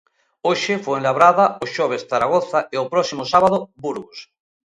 [0.47, 4.19] Hoxe, Fuenlabrada, o xoves Zaragoza e o próximo sábado Burgos.